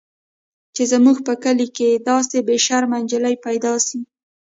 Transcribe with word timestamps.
چې 0.75 0.83
زموږ 0.91 1.17
په 1.27 1.33
کلي 1.43 1.67
کښې 1.75 1.89
دې 1.95 2.03
داسې 2.09 2.37
بې 2.47 2.57
شرمه 2.65 2.97
نجلۍ 3.03 3.35
پيدا 3.45 3.73
سي. 3.87 3.99